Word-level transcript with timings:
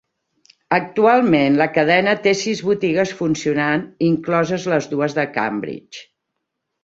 Actualment 0.75 1.57
la 1.59 1.67
cadena 1.73 2.15
té 2.23 2.31
sis 2.39 2.63
botigues 2.69 3.13
funcionant, 3.19 3.85
incloses 4.07 4.67
les 4.75 4.87
dues 4.95 5.17
de 5.19 5.27
Cambridge. 5.37 6.01